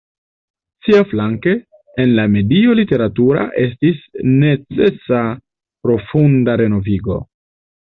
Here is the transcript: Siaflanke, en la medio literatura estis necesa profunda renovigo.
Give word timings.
Siaflanke, 0.87 1.53
en 2.05 2.15
la 2.21 2.25
medio 2.37 2.79
literatura 2.81 3.45
estis 3.67 4.03
necesa 4.35 5.25
profunda 5.87 6.63
renovigo. 6.69 7.25